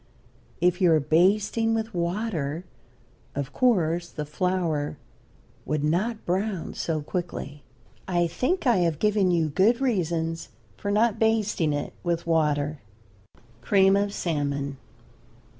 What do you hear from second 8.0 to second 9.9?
I think I have given you good